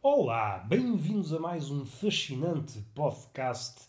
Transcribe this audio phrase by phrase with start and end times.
[0.00, 3.80] Olá, bem-vindos a mais um fascinante podcast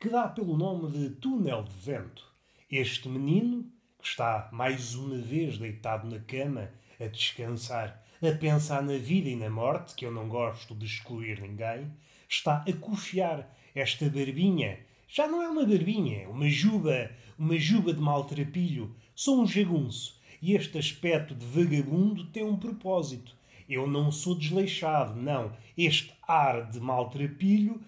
[0.00, 2.26] que dá pelo nome de Túnel de Vento.
[2.70, 8.96] Este menino, que está mais uma vez deitado na cama, a descansar, a pensar na
[8.96, 11.92] vida e na morte, que eu não gosto de excluir ninguém,
[12.26, 14.78] está a cochear esta barbinha.
[15.06, 18.96] Já não é uma barbinha, é uma juba, uma juba de maltrapilho.
[19.14, 23.36] Sou um jagunço e este aspecto de vagabundo tem um propósito.
[23.68, 25.52] Eu não sou desleixado, não.
[25.76, 27.80] Este ar de maltrapilho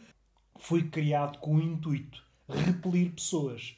[0.58, 3.76] foi criado com o intuito repelir pessoas.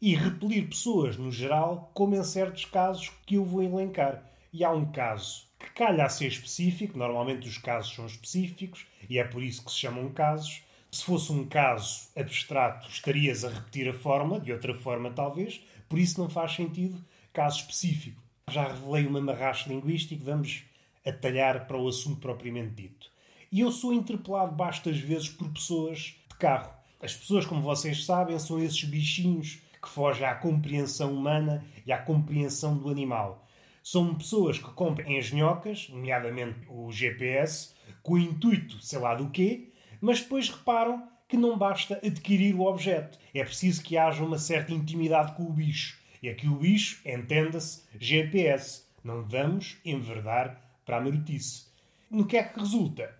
[0.00, 4.24] E repelir pessoas no geral, como em certos casos que eu vou elencar.
[4.52, 9.18] E há um caso que calha a ser específico, normalmente os casos são específicos e
[9.18, 10.62] é por isso que se chamam casos.
[10.90, 15.98] Se fosse um caso abstrato, estarias a repetir a forma, de outra forma talvez, por
[15.98, 18.20] isso não faz sentido caso específico.
[18.50, 20.64] Já revelei uma marracha linguística, vamos
[21.10, 23.10] atalhar para o assunto propriamente dito.
[23.52, 26.72] E eu sou interpelado bastas vezes por pessoas de carro.
[27.02, 31.98] As pessoas, como vocês sabem, são esses bichinhos que fogem à compreensão humana e à
[31.98, 33.46] compreensão do animal.
[33.82, 39.72] São pessoas que compram engenhocas, nomeadamente o GPS, com o intuito, sei lá do quê,
[40.00, 43.18] mas depois reparam que não basta adquirir o objeto.
[43.32, 45.98] É preciso que haja uma certa intimidade com o bicho.
[46.22, 48.84] E aqui o bicho, entenda-se, GPS.
[49.02, 51.66] Não vamos enverdar para a marotice.
[52.10, 53.14] No que é que resulta?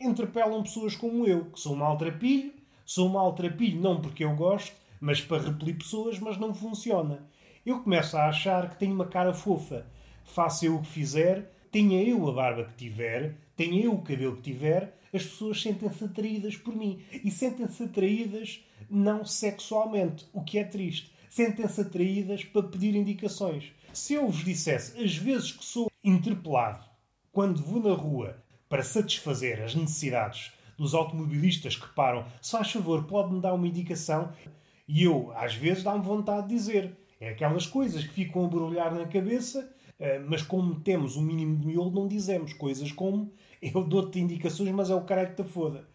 [0.00, 2.52] Interpelam pessoas como eu, que sou um maltrapilho.
[2.84, 7.26] Sou um maltrapilho não porque eu gosto, mas para repelir pessoas, mas não funciona.
[7.64, 9.84] Eu começo a achar que tenho uma cara fofa.
[10.22, 14.36] Faça eu o que fizer, tenha eu a barba que tiver, tenha eu o cabelo
[14.36, 17.02] que tiver, as pessoas sentem-se atraídas por mim.
[17.10, 23.70] E sentem-se atraídas não sexualmente, o que é triste sentem-se atraídas para pedir indicações.
[23.92, 26.85] Se eu vos dissesse as vezes que sou interpelado
[27.36, 33.04] quando vou na rua para satisfazer as necessidades dos automobilistas que param, se faz favor,
[33.04, 34.32] pode-me dar uma indicação?
[34.88, 36.96] E eu, às vezes, dá-me vontade de dizer.
[37.20, 39.70] É aquelas coisas que ficam a barulhar na cabeça,
[40.00, 43.30] eh, mas como temos um mínimo de miolo, não dizemos coisas como
[43.60, 45.86] eu dou-te indicações, mas é o cara que te foda.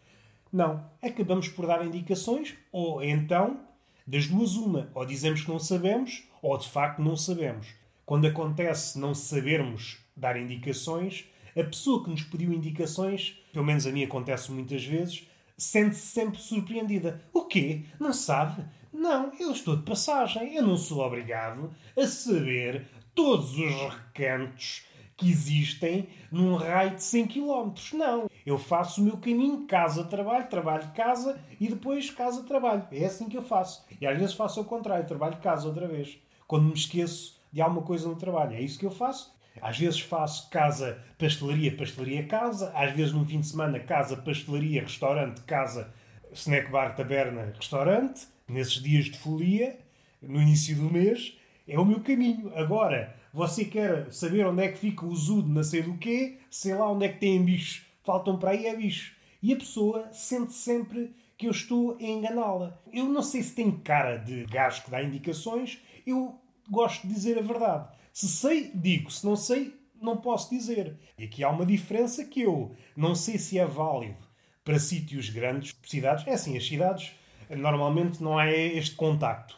[0.52, 0.88] Não.
[1.02, 3.58] Acabamos por dar indicações, ou então
[4.06, 4.92] das duas, uma.
[4.94, 7.66] Ou dizemos que não sabemos, ou de facto não sabemos.
[8.06, 11.26] Quando acontece não sabermos dar indicações,
[11.58, 16.40] a pessoa que nos pediu indicações, pelo menos a mim acontece muitas vezes, sente-se sempre
[16.40, 17.22] surpreendida.
[17.32, 17.84] O quê?
[18.00, 18.64] Não sabe?
[18.92, 20.54] Não, eu estou de passagem.
[20.54, 24.84] Eu não sou obrigado a saber todos os recantos
[25.16, 27.72] que existem num raio de 100 km.
[27.94, 28.28] Não.
[28.44, 32.86] Eu faço o meu caminho, casa-trabalho, trabalho-casa e depois casa-trabalho.
[32.90, 33.84] É assim que eu faço.
[34.00, 36.18] E às vezes faço ao contrário, trabalho-casa outra vez.
[36.46, 38.56] Quando me esqueço de alguma coisa no trabalho.
[38.56, 39.32] É isso que eu faço.
[39.60, 42.72] Às vezes faço casa, pastelaria, pastelaria, casa.
[42.74, 45.92] Às vezes num fim de semana, casa, pastelaria, restaurante, casa,
[46.32, 48.26] snack bar, taberna, restaurante.
[48.48, 49.78] Nesses dias de folia,
[50.20, 51.36] no início do mês,
[51.66, 52.52] é o meu caminho.
[52.56, 56.74] Agora, você quer saber onde é que fica o zudo, não sei do quê, sei
[56.74, 57.86] lá onde é que tem bichos.
[58.04, 59.14] Faltam para aí é bicho.
[59.42, 62.78] E a pessoa sente sempre que eu estou a enganá-la.
[62.92, 66.38] Eu não sei se tem cara de gajo que dá indicações, eu
[66.68, 67.88] gosto de dizer a verdade.
[68.12, 69.10] Se sei, digo.
[69.10, 70.98] Se não sei, não posso dizer.
[71.18, 74.26] E aqui há uma diferença que eu não sei se é válido
[74.64, 76.26] para sítios grandes, cidades.
[76.26, 77.12] É assim, as cidades
[77.50, 79.56] normalmente não há este contacto.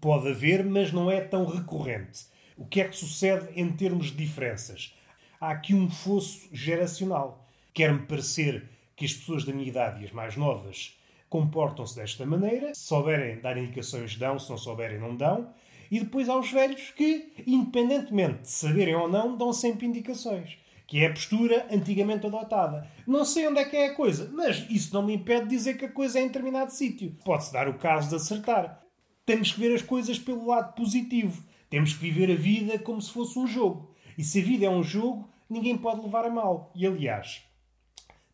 [0.00, 2.26] Pode haver, mas não é tão recorrente.
[2.56, 4.94] O que é que sucede em termos de diferenças?
[5.40, 7.48] Há aqui um fosso geracional.
[7.74, 10.96] Quer-me parecer que as pessoas da minha idade e as mais novas
[11.28, 12.74] comportam-se desta maneira.
[12.74, 14.38] Se souberem dar indicações, dão.
[14.38, 15.52] Se não souberem, não dão.
[15.92, 20.56] E depois há os velhos que, independentemente de saberem ou não, dão sempre indicações.
[20.86, 22.88] Que é a postura antigamente adotada.
[23.06, 25.76] Não sei onde é que é a coisa, mas isso não me impede de dizer
[25.76, 27.14] que a coisa é em determinado sítio.
[27.22, 28.82] Pode-se dar o caso de acertar.
[29.26, 31.44] Temos que ver as coisas pelo lado positivo.
[31.68, 33.94] Temos que viver a vida como se fosse um jogo.
[34.16, 36.72] E se a vida é um jogo, ninguém pode levar a mal.
[36.74, 37.42] E aliás,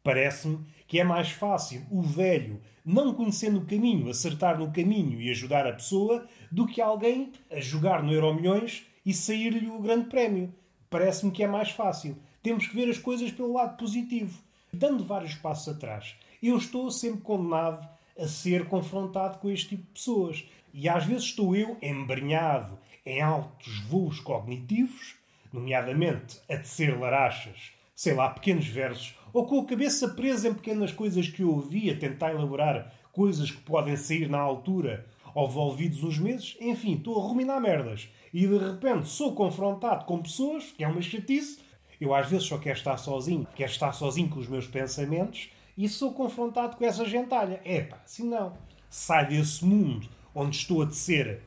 [0.05, 5.31] parece-me que é mais fácil o velho, não conhecendo o caminho, acertar no caminho e
[5.31, 10.53] ajudar a pessoa, do que alguém a jogar no Euromilhões e sair-lhe o grande prémio.
[10.89, 12.17] Parece-me que é mais fácil.
[12.43, 14.43] Temos que ver as coisas pelo lado positivo.
[14.73, 17.87] Dando vários passos atrás, eu estou sempre condenado
[18.19, 20.45] a ser confrontado com este tipo de pessoas.
[20.73, 25.17] E às vezes estou eu embrenhado em altos voos cognitivos,
[25.53, 30.93] nomeadamente a tecer larachas, sei lá, pequenos versos, ou com a cabeça presa em pequenas
[30.93, 36.03] coisas que eu ouvi, a tentar elaborar coisas que podem sair na altura ou ouvidos
[36.03, 38.09] uns meses, enfim, estou a ruminar merdas.
[38.33, 41.59] E de repente sou confrontado com pessoas, que é uma chatice,
[42.01, 45.89] Eu às vezes só quero estar sozinho, quero estar sozinho com os meus pensamentos e
[45.89, 47.61] sou confrontado com essa gentalha.
[47.65, 48.53] É pá, assim não.
[48.89, 51.43] Sai desse mundo onde estou a tecer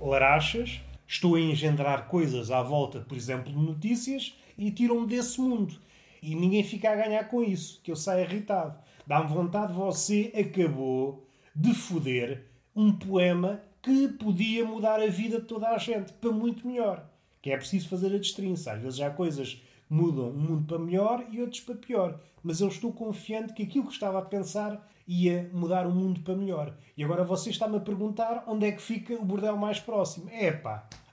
[0.00, 5.74] larachas, estou a engendrar coisas à volta, por exemplo, de notícias, e tiram-me desse mundo.
[6.22, 8.78] E ninguém fica a ganhar com isso, que eu saio irritado.
[9.06, 15.68] Dá-me vontade, você acabou de foder um poema que podia mudar a vida de toda
[15.70, 17.08] a gente para muito melhor.
[17.42, 18.72] Que é preciso fazer a destrinça.
[18.72, 22.20] Às vezes há coisas que mudam um mundo para melhor e outros para pior.
[22.42, 26.36] Mas eu estou confiante que aquilo que estava a pensar ia mudar o mundo para
[26.36, 26.76] melhor.
[26.96, 30.28] E agora você está-me a perguntar onde é que fica o bordel mais próximo.
[30.30, 30.60] É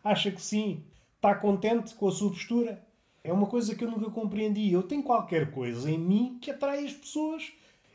[0.03, 0.83] acha que sim?
[1.15, 2.86] Está contente com a sua postura?
[3.27, 4.71] É uma coisa que eu nunca compreendi.
[4.71, 7.51] Eu tenho qualquer coisa em mim que atrai as pessoas.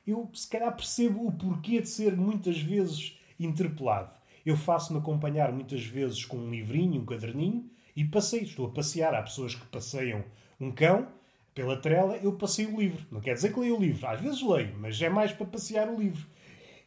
[0.07, 4.11] Eu, se calhar, percebo o porquê de ser muitas vezes interpelado.
[4.45, 7.65] Eu faço-me acompanhar muitas vezes com um livrinho, um caderninho,
[7.97, 8.43] e passeio.
[8.43, 9.15] Estou a passear.
[9.15, 10.23] Há pessoas que passeiam
[10.61, 11.09] um cão
[11.55, 13.07] pela trela, eu passei o livro.
[13.11, 14.07] Não quer dizer que leio o livro.
[14.07, 16.27] Às vezes leio, mas é mais para passear o livro.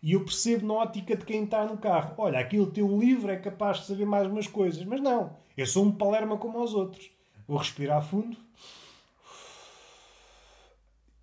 [0.04, 2.14] E eu percebo na ótica de quem está no carro.
[2.20, 4.86] Olha, aquele teu livro é capaz de saber mais umas coisas.
[4.86, 7.15] Mas não, eu sou um palerma como os outros.
[7.48, 8.38] Vou respirar fundo.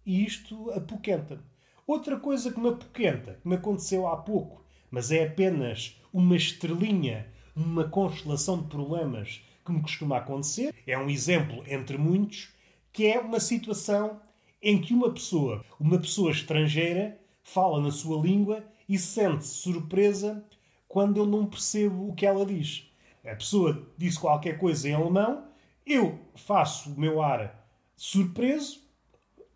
[0.04, 1.42] E isto apoquenta-me.
[1.86, 7.26] Outra coisa que me apoquenta, que me aconteceu há pouco, mas é apenas uma estrelinha
[7.54, 12.50] numa constelação de problemas que me costuma acontecer, é um exemplo entre muitos,
[12.92, 14.20] que é uma situação
[14.60, 20.44] em que uma pessoa, uma pessoa estrangeira, fala na sua língua e sente-se surpresa
[20.86, 22.90] quando eu não percebo o que ela diz.
[23.24, 25.44] A pessoa disse qualquer coisa em alemão,
[25.86, 28.80] eu faço o meu ar surpreso,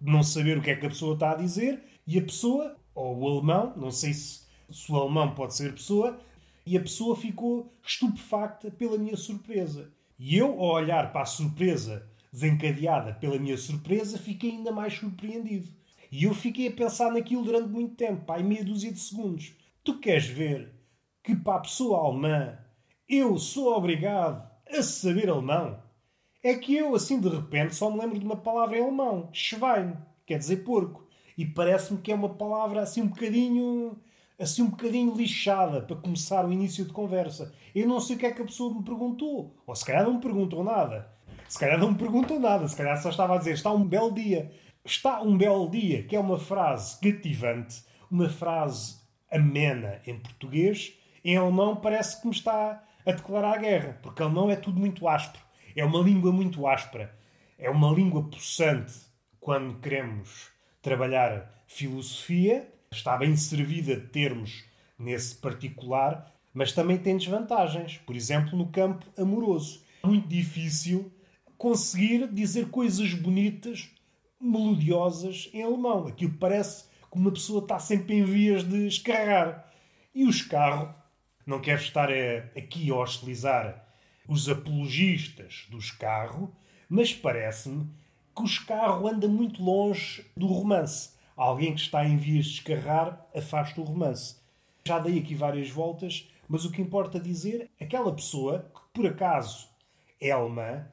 [0.00, 3.18] não saber o que é que a pessoa está a dizer, e a pessoa, ou
[3.18, 6.18] o alemão, não sei se, se o alemão pode ser pessoa,
[6.64, 9.92] e a pessoa ficou estupefacta pela minha surpresa.
[10.18, 15.68] E eu, ao olhar para a surpresa desencadeada pela minha surpresa, fiquei ainda mais surpreendido.
[16.10, 19.54] E eu fiquei a pensar naquilo durante muito tempo, pá, meia dúzia de segundos.
[19.82, 20.72] Tu queres ver
[21.22, 22.58] que para a pessoa alemã
[23.08, 25.82] eu sou obrigado a saber alemão?
[26.46, 29.96] É que eu, assim de repente, só me lembro de uma palavra em alemão, Schwein,
[30.24, 31.04] quer dizer porco.
[31.36, 33.98] E parece-me que é uma palavra assim um bocadinho
[34.38, 37.52] assim um bocadinho lixada para começar o início de conversa.
[37.74, 39.56] Eu não sei o que é que a pessoa me perguntou.
[39.66, 41.10] Ou se calhar não me perguntou nada.
[41.48, 42.68] Se calhar não me perguntou nada.
[42.68, 44.52] Se calhar só estava a dizer está um belo dia.
[44.84, 50.92] Está um belo dia, que é uma frase cativante, uma frase amena em português.
[51.24, 55.08] Em alemão parece que me está a declarar a guerra, porque alemão é tudo muito
[55.08, 55.44] áspero.
[55.76, 57.14] É uma língua muito áspera.
[57.58, 58.94] É uma língua possante
[59.38, 60.48] quando queremos
[60.80, 64.64] trabalhar filosofia está bem servida de termos
[64.98, 67.98] nesse particular, mas também tem desvantagens.
[67.98, 69.82] Por exemplo, no campo amoroso.
[70.02, 71.12] É muito difícil
[71.58, 73.90] conseguir dizer coisas bonitas,
[74.40, 76.06] melodiosas em alemão.
[76.06, 79.70] Aquilo parece que uma pessoa está sempre em vias de escarrar.
[80.14, 80.94] E o escarro,
[81.44, 82.08] não quero estar
[82.56, 83.85] aqui a hostilizar
[84.28, 86.54] os apologistas do escarro,
[86.88, 87.88] mas parece-me
[88.34, 93.26] que o escarro anda muito longe do romance alguém que está em vias de escarrar
[93.36, 94.36] afasta o romance.
[94.86, 99.68] Já dei aqui várias voltas, mas o que importa dizer, aquela pessoa, que por acaso
[100.20, 100.86] é alemã,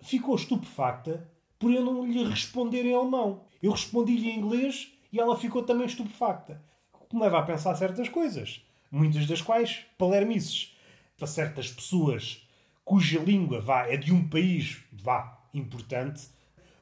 [0.00, 1.28] ficou estupefacta
[1.58, 3.44] por eu não lhe responder em alemão.
[3.62, 6.62] Eu respondi-lhe em inglês e ela ficou também estupefacta.
[6.94, 10.74] O que me leva a pensar certas coisas, muitas das quais palermices.
[11.18, 12.48] Para certas pessoas
[12.90, 16.26] cuja língua vá, é de um país vá, importante,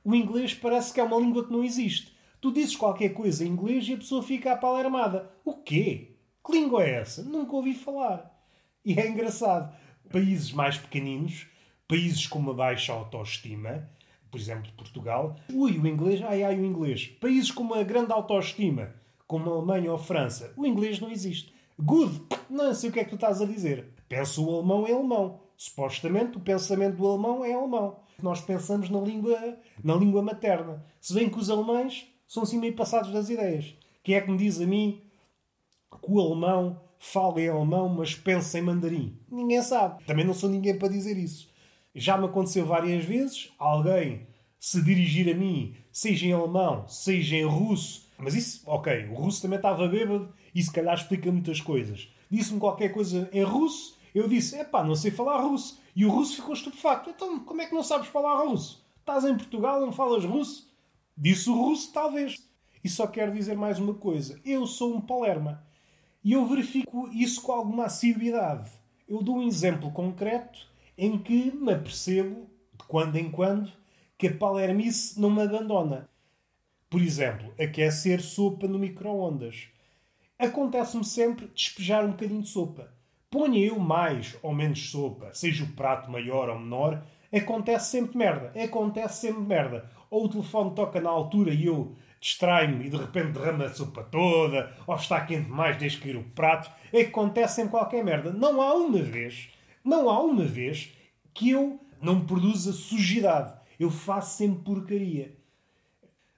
[0.03, 2.17] o inglês parece que é uma língua que não existe.
[2.41, 5.31] Tu dizes qualquer coisa em inglês e a pessoa fica apalermada.
[5.45, 6.17] O quê?
[6.43, 7.23] Que língua é essa?
[7.23, 8.43] Nunca ouvi falar.
[8.83, 9.71] E é engraçado.
[10.11, 11.47] Países mais pequeninos,
[11.87, 13.87] países com uma baixa autoestima,
[14.31, 17.09] por exemplo, Portugal, ui, o inglês, ai, ai, o inglês.
[17.21, 18.95] Países com uma grande autoestima,
[19.27, 21.53] como a Alemanha ou a França, o inglês não existe.
[21.79, 23.91] Good, não sei o que é que tu estás a dizer.
[24.09, 25.48] Penso o alemão é alemão.
[25.59, 27.97] Supostamente o pensamento do alemão é alemão.
[28.23, 30.87] Nós pensamos na língua, na língua materna.
[31.01, 33.75] Se bem que os alemães são assim meio passados das ideias.
[34.05, 35.03] Quem é que me diz a mim
[35.91, 39.19] que o alemão fala em alemão, mas pensa em mandarim?
[39.29, 40.05] Ninguém sabe.
[40.05, 41.51] Também não sou ninguém para dizer isso.
[41.93, 44.29] Já me aconteceu várias vezes alguém
[44.61, 48.09] se dirigir a mim, seja em alemão, seja em russo.
[48.17, 52.09] Mas isso, ok, o russo também estava bêbado e se calhar explica muitas coisas.
[52.31, 55.81] Disse-me qualquer coisa em russo, eu disse, epá, não sei falar russo.
[55.95, 57.11] E o russo ficou estupefacto.
[57.11, 58.85] Então, como é que não sabes falar russo?
[59.01, 60.71] Estás em Portugal, não falas russo?
[61.17, 62.37] Disse o russo, talvez.
[62.83, 64.41] E só quero dizer mais uma coisa.
[64.45, 65.65] Eu sou um palerma.
[66.23, 68.71] E eu verifico isso com alguma assiduidade.
[69.09, 73.73] Eu dou um exemplo concreto em que me apercebo, de quando em quando,
[74.17, 76.09] que a palermice não me abandona.
[76.91, 79.69] Por exemplo, aquecer sopa no micro-ondas.
[80.39, 82.93] Acontece-me sempre despejar um bocadinho de sopa.
[83.31, 88.53] Ponha eu mais ou menos sopa, seja o prato maior ou menor, acontece sempre merda.
[88.59, 89.91] Acontece sempre merda.
[90.11, 94.03] Ou o telefone toca na altura e eu distrai-me e de repente derrama a sopa
[94.03, 96.71] toda, ou está quente demais, deixa cair o prato.
[96.93, 98.33] Acontece sempre qualquer merda.
[98.33, 99.51] Não há uma vez,
[99.85, 100.93] não há uma vez
[101.35, 103.55] que eu não produza sujidade.
[103.79, 105.37] Eu faço sempre porcaria.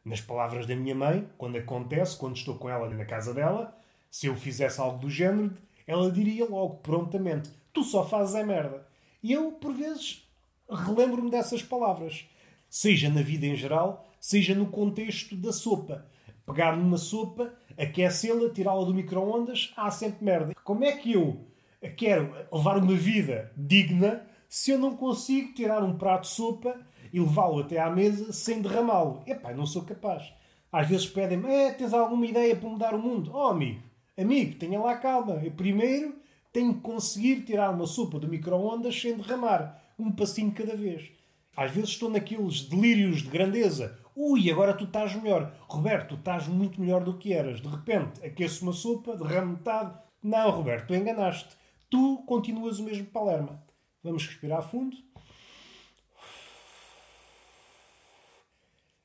[0.04, 3.76] Nas palavras da minha mãe, quando acontece, quando estou com ela na casa dela,
[4.10, 5.54] se eu fizesse algo do género,
[5.90, 8.86] ela diria logo, prontamente: Tu só fazes a merda.
[9.22, 10.26] E eu, por vezes,
[10.68, 12.26] relembro-me dessas palavras.
[12.68, 16.06] Seja na vida em geral, seja no contexto da sopa.
[16.46, 20.54] Pegar numa sopa, aquecê-la, tirá-la do micro-ondas, há sempre merda.
[20.64, 21.44] Como é que eu
[21.96, 26.80] quero levar uma vida digna se eu não consigo tirar um prato de sopa
[27.12, 29.22] e levá-lo até à mesa sem derramá-lo.
[29.26, 30.32] Epá, não sou capaz.
[30.72, 33.32] Às vezes pedem-me, é, tens alguma ideia para mudar o mundo?
[33.34, 33.82] Oh, amigo,
[34.20, 35.34] amigo, tenha lá calma.
[35.42, 36.14] Eu primeiro
[36.52, 39.82] tenho que conseguir tirar uma sopa do micro-ondas sem derramar.
[39.98, 41.10] Um passinho cada vez.
[41.56, 43.98] Às vezes estou naqueles delírios de grandeza.
[44.16, 45.54] Ui, agora tu estás melhor.
[45.68, 47.60] Roberto, tu estás muito melhor do que eras.
[47.60, 49.94] De repente, aqueço uma sopa, derramo metade.
[50.22, 51.56] Não, Roberto, tu enganaste.
[51.88, 53.62] Tu continuas o mesmo Palerma.
[54.02, 54.96] Vamos respirar fundo.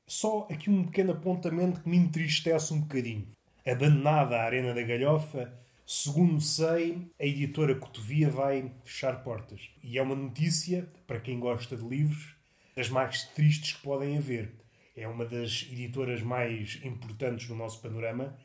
[0.06, 3.28] Só aqui um pequeno apontamento que me entristece um bocadinho.
[3.68, 5.52] Abandonada a Arena da Galhofa,
[5.84, 9.60] segundo sei, a editora Cotovia vai fechar portas.
[9.82, 12.36] E é uma notícia, para quem gosta de livros,
[12.76, 14.52] das mais tristes que podem haver.
[14.94, 18.38] É uma das editoras mais importantes do nosso panorama.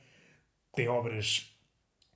[0.73, 1.55] Tem obras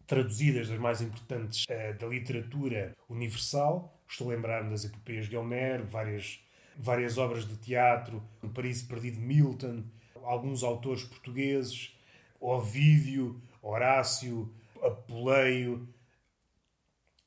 [0.08, 4.02] traduzidas das mais importantes uh, da literatura universal.
[4.10, 6.40] Estou a lembrar-me das epopeias de Homero, várias
[6.76, 9.84] várias obras de teatro, O Paraíso Perdido de Milton,
[10.24, 11.96] alguns autores portugueses,
[12.40, 15.88] Ovídio, Horácio, Apuleio,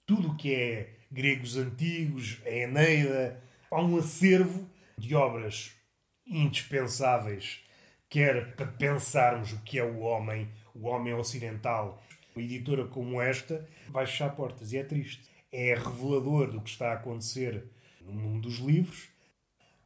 [0.07, 3.43] tudo o que é gregos antigos, a Eneida.
[3.71, 5.73] Há um acervo de obras
[6.27, 7.62] indispensáveis,
[8.09, 12.03] quer para pensarmos o que é o homem, o homem ocidental.
[12.35, 15.29] Uma editora como esta vai fechar portas e é triste.
[15.50, 17.65] É revelador do que está a acontecer
[18.00, 19.09] no mundo dos livros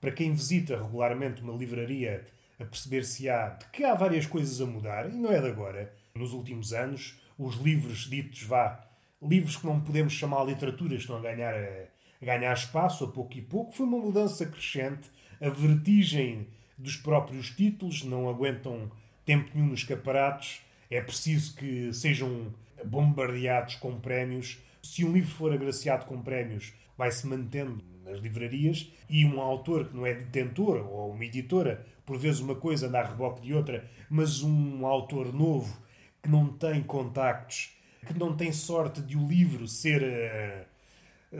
[0.02, 2.24] para quem visita regularmente uma livraria
[2.62, 5.92] a perceber-se-á de que há várias coisas a mudar, e não é de agora.
[6.14, 8.86] Nos últimos anos, os livros ditos vá,
[9.20, 11.84] livros que não podemos chamar literatura, estão a ganhar, a,
[12.20, 13.72] a ganhar espaço a pouco e pouco.
[13.72, 15.10] Foi uma mudança crescente.
[15.40, 16.46] A vertigem
[16.78, 18.90] dos próprios títulos não aguentam
[19.24, 20.62] tempo nenhum nos escaparates.
[20.90, 22.52] É preciso que sejam
[22.84, 24.58] bombardeados com prémios.
[24.82, 29.88] Se um livro for agraciado com prémios, vai se mantendo nas livrarias e um autor
[29.88, 33.54] que não é detentor ou uma editora, por vezes uma coisa anda a reboque de
[33.54, 35.80] outra, mas um autor novo
[36.22, 37.70] que não tem contactos,
[38.06, 40.72] que não tem sorte de o livro ser uh,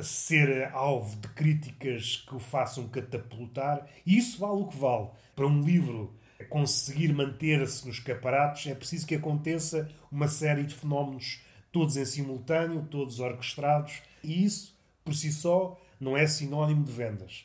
[0.03, 5.09] ser alvo de críticas que o façam catapultar, e isso vale o que vale.
[5.37, 6.15] Para um livro
[6.49, 11.41] conseguir manter-se nos caparatos, é preciso que aconteça uma série de fenómenos,
[11.71, 17.45] todos em simultâneo, todos orquestrados, e isso, por si só, não é sinónimo de vendas.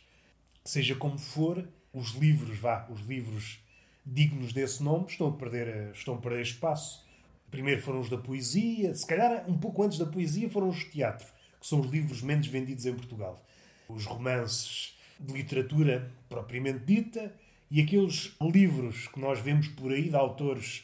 [0.63, 3.60] Seja como for, os livros, vá, os livros
[4.06, 7.06] dignos desse nome estão a perder, estão a perder espaço.
[7.51, 10.86] Primeiro foram os da poesia, se calhar um pouco antes da poesia foram os de
[10.86, 11.27] teatro,
[11.60, 13.44] que são os livros menos vendidos em Portugal.
[13.88, 17.34] Os romances de literatura propriamente dita
[17.72, 20.84] e aqueles livros que nós vemos por aí de autores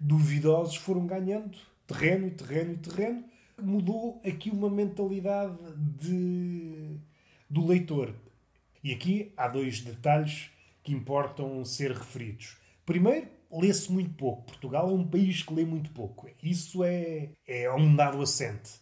[0.00, 1.56] duvidosos foram ganhando
[1.86, 3.24] terreno terreno e terreno.
[3.60, 6.98] Mudou aqui uma mentalidade de
[7.48, 8.12] do leitor.
[8.84, 10.50] E aqui há dois detalhes
[10.82, 12.58] que importam ser referidos.
[12.84, 14.44] Primeiro, lê-se muito pouco.
[14.44, 16.28] Portugal é um país que lê muito pouco.
[16.42, 18.72] Isso é, é um dado assente.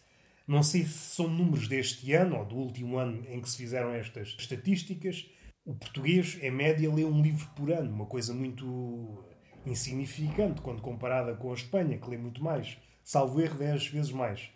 [0.44, 3.94] Não sei se são números deste ano ou do último ano em que se fizeram
[3.94, 5.30] estas estatísticas.
[5.64, 9.24] O português, em média, lê um livro por ano, uma coisa muito
[9.64, 12.76] insignificante quando comparada com a Espanha, que lê muito mais.
[13.04, 14.50] Salvo erro, 10 vezes mais.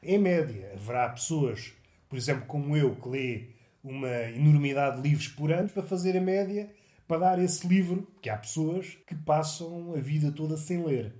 [0.00, 1.72] Em média, haverá pessoas,
[2.08, 6.20] por exemplo, como eu, que lê uma enormidade de livros por ano para fazer a
[6.20, 6.70] média,
[7.06, 11.14] para dar esse livro, que há pessoas que passam a vida toda sem ler.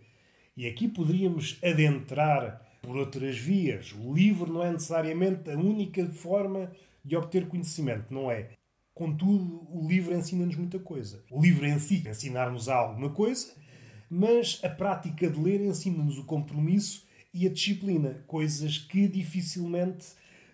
[0.56, 3.94] E aqui poderíamos adentrar por outras vias.
[3.98, 6.70] O livro não é necessariamente a única forma
[7.04, 8.50] de obter conhecimento, não é?
[8.94, 11.24] Contudo, o livro ensina-nos muita coisa.
[11.30, 13.54] O livro em si ensina-nos alguma coisa,
[14.10, 20.08] mas a prática de ler ensina-nos o compromisso e a disciplina, coisas que dificilmente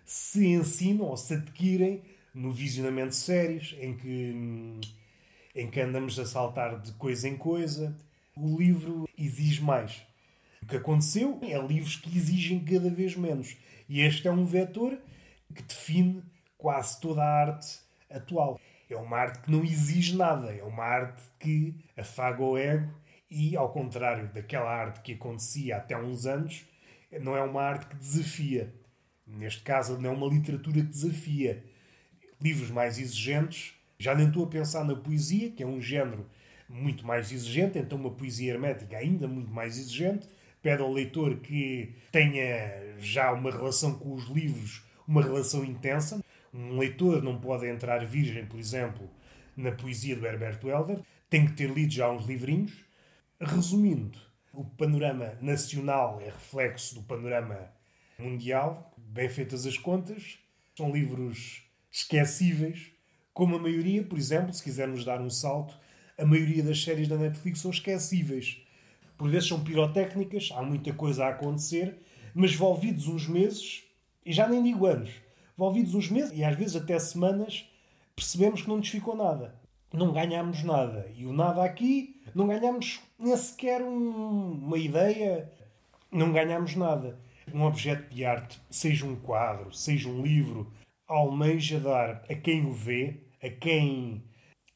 [0.09, 2.01] se ensinam ou se adquirem
[2.33, 4.79] no visionamento de séries, em que
[5.55, 7.95] em que andamos a saltar de coisa em coisa.
[8.35, 10.01] O livro exige mais.
[10.63, 13.55] O que aconteceu é livros que exigem cada vez menos.
[13.87, 14.97] E este é um vetor
[15.53, 16.23] que define
[16.57, 18.59] quase toda a arte atual.
[18.89, 22.91] É uma arte que não exige nada, é uma arte que afaga o ego
[23.29, 26.65] e, ao contrário daquela arte que acontecia até há uns anos,
[27.21, 28.73] não é uma arte que desafia.
[29.37, 31.63] Neste caso, não é uma literatura que desafia.
[32.41, 36.25] Livros mais exigentes, já nem estou a pensar na poesia, que é um género
[36.67, 40.27] muito mais exigente, então uma poesia hermética ainda muito mais exigente,
[40.61, 46.23] pede ao leitor que tenha já uma relação com os livros, uma relação intensa.
[46.53, 49.09] Um leitor não pode entrar virgem, por exemplo,
[49.55, 52.73] na poesia do Herbert Welder, tem que ter lido já uns livrinhos.
[53.39, 54.17] Resumindo,
[54.53, 57.71] o panorama nacional é reflexo do panorama
[58.19, 60.37] mundial, bem feitas as contas,
[60.75, 62.91] são livros esquecíveis,
[63.33, 65.77] como a maioria, por exemplo, se quisermos dar um salto,
[66.17, 68.61] a maioria das séries da Netflix são esquecíveis.
[69.17, 71.97] Por vezes são pirotécnicas, há muita coisa a acontecer,
[72.33, 73.83] mas envolvidos uns meses,
[74.25, 75.09] e já nem digo anos,
[75.57, 77.65] envolvidos uns meses e às vezes até semanas,
[78.15, 79.55] percebemos que não nos ficou nada.
[79.91, 81.09] Não ganhamos nada.
[81.15, 85.51] E o nada aqui, não ganhamos nem sequer um, uma ideia,
[86.11, 87.19] não ganhamos nada.
[87.53, 90.71] Um objeto de arte, seja um quadro, seja um livro,
[91.07, 94.23] almeja dar a quem o vê, a quem,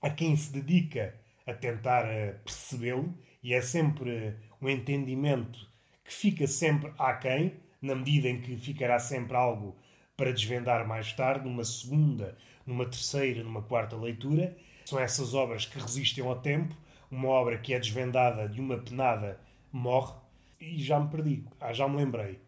[0.02, 1.16] a quem se dedica
[1.46, 3.14] a tentar eh, percebê-lo,
[3.44, 5.60] e é sempre um entendimento
[6.04, 9.76] que fica sempre aquém, na medida em que ficará sempre algo
[10.16, 14.56] para desvendar mais tarde, numa segunda, numa terceira, numa quarta leitura.
[14.86, 16.76] São essas obras que resistem ao tempo.
[17.12, 19.40] Uma obra que é desvendada de uma penada
[19.72, 20.16] morre.
[20.60, 21.44] E já me perdi.
[21.60, 22.40] Ah, já me lembrei.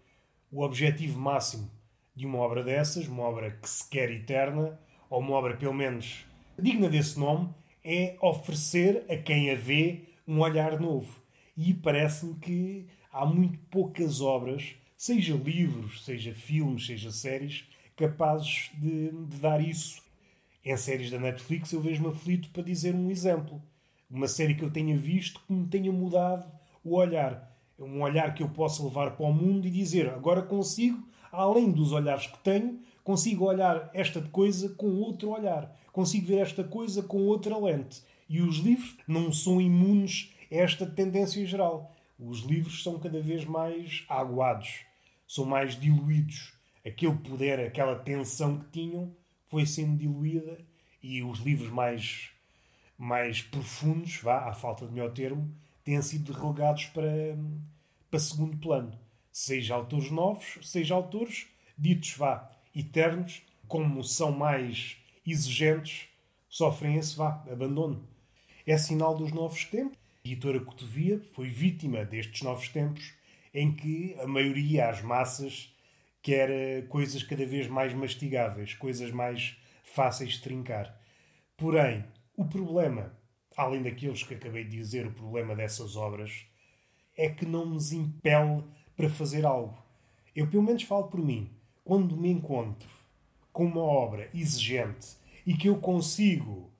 [0.56, 1.70] O objetivo máximo
[2.15, 6.26] de uma obra dessas, uma obra que se quer eterna, ou uma obra pelo menos
[6.58, 7.50] digna desse nome,
[7.84, 11.22] é oferecer a quem a vê um olhar novo.
[11.58, 17.65] E parece-me que há muito poucas obras seja livros, seja filmes, seja séries,
[17.98, 20.02] capazes de, de dar isso.
[20.63, 23.62] Em séries da Netflix eu vejo-me aflito para dizer um exemplo.
[24.10, 26.50] Uma série que eu tenha visto que me tenha mudado
[26.82, 27.54] o olhar.
[27.78, 31.92] Um olhar que eu possa levar para o mundo e dizer agora consigo, além dos
[31.92, 35.76] olhares que tenho, consigo olhar esta coisa com outro olhar.
[35.92, 38.02] Consigo ver esta coisa com outra lente.
[38.28, 41.94] E os livros não são imunes a esta tendência geral.
[42.18, 44.86] Os livros são cada vez mais aguados,
[45.28, 46.54] são mais diluídos.
[46.86, 49.14] Aquele poder, aquela tensão que tinham,
[49.48, 50.58] foi sendo diluída
[51.02, 52.30] e os livros mais,
[52.98, 55.54] mais profundos, vá, à falta de melhor termo,
[55.86, 57.38] têm sido relegados para,
[58.12, 59.00] para segundo plano.
[59.32, 66.10] Seja autores novos, seja autores ditos, vá, eternos, como são mais exigentes,
[66.50, 68.06] sofrem esse, vá, abandono.
[68.65, 73.13] É sinal dos novos tempos a editora Cotovia foi vítima destes novos tempos
[73.54, 75.71] em que a maioria, as massas,
[76.19, 81.00] quer eh, coisas cada vez mais mastigáveis, coisas mais fáceis de trincar.
[81.56, 82.04] Porém,
[82.36, 83.15] o problema,
[83.56, 86.46] além daqueles que acabei de dizer, o problema dessas obras,
[87.18, 88.63] é que não nos impele
[88.96, 89.78] para fazer algo.
[90.36, 91.50] Eu, pelo menos, falo por mim.
[91.84, 92.89] Quando me encontro
[93.54, 95.15] com uma obra exigente
[95.46, 96.72] e que eu consigo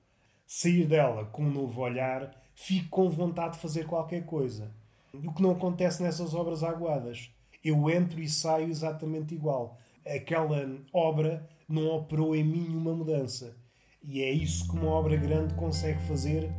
[0.46, 4.70] sair dela com um novo olhar, fico com vontade de fazer qualquer coisa.
[5.14, 7.30] O que não acontece nessas obras aguadas.
[7.64, 9.78] Eu entro e saio exatamente igual.
[10.04, 13.56] Aquela obra não operou em mim nenhuma mudança.
[14.02, 16.50] E é isso que uma obra grande consegue fazer,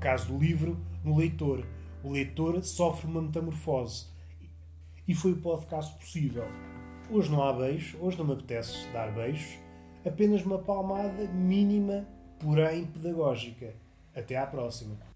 [0.00, 1.64] caso do livro, no leitor.
[2.02, 4.06] O leitor sofre uma metamorfose.
[5.06, 6.44] E foi o podcast possível.
[7.10, 9.58] Hoje não há beijo, hoje não me apetece dar beijos,
[10.06, 12.06] apenas uma palmada mínima,
[12.38, 13.74] porém pedagógica.
[14.14, 15.09] Até à próxima.